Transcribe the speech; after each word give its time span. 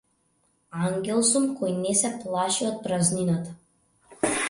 Ангел 0.87 1.21
сум 1.33 1.45
кој 1.61 1.77
не 1.83 1.93
се 2.01 2.13
плаши 2.25 2.69
од 2.73 2.83
празнината. 2.89 4.31